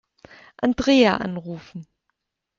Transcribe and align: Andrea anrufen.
Andrea 0.63 1.13
anrufen. 1.17 1.85